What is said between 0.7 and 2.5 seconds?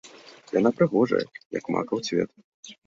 прыгожая, як макаў цвет.